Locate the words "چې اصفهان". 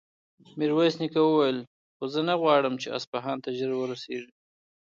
2.81-3.37